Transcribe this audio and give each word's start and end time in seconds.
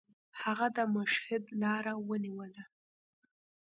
هغه 0.41 0.67
د 0.77 0.79
مشهد 0.95 1.43
لاره 1.61 1.93
ونیوله. 2.07 2.63